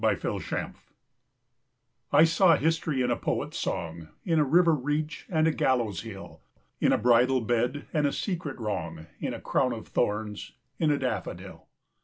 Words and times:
SYMBOLS 0.03 0.51
I 2.11 2.23
saw 2.23 2.57
history 2.57 3.03
in 3.03 3.11
a 3.11 3.15
poet's 3.15 3.59
song, 3.59 4.07
In 4.23 4.39
a 4.39 4.43
river 4.43 4.73
reach 4.73 5.27
and 5.29 5.45
a 5.47 5.51
gallows 5.51 6.01
hill, 6.01 6.41
In 6.79 6.91
a 6.91 6.97
bridal 6.97 7.39
bed, 7.41 7.85
and 7.93 8.07
a 8.07 8.11
secret 8.11 8.57
wrong, 8.59 9.05
In 9.19 9.35
a 9.35 9.39
crown 9.39 9.73
of 9.73 9.87
thorns: 9.87 10.53
in 10.79 10.89
a 10.89 10.97
daffodil. 10.97 11.67